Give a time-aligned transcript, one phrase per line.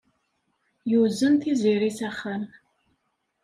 [0.91, 2.43] Yuzen Tiziri s axxam.